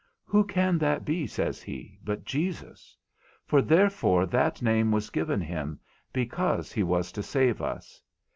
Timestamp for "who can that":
0.25-1.05